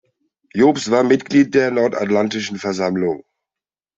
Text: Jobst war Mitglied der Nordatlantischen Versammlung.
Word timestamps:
Jobst 0.55 0.89
war 0.89 1.03
Mitglied 1.03 1.53
der 1.53 1.69
Nordatlantischen 1.69 2.57
Versammlung. 2.57 3.21